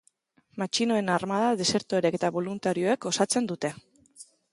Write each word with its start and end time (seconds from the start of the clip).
Matxinoen 0.61 1.11
armada 1.15 1.51
desertoreek 1.59 2.17
eta 2.19 2.31
boluntarioek 2.39 3.07
osatzen 3.11 3.51
dute. 3.53 3.73